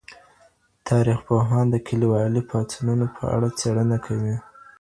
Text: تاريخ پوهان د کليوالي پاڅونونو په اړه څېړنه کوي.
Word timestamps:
تاريخ 0.87 1.19
پوهان 1.27 1.65
د 1.69 1.75
کليوالي 1.87 2.41
پاڅونونو 2.49 3.05
په 3.15 3.23
اړه 3.35 3.47
څېړنه 3.59 3.97
کوي. 4.05 4.35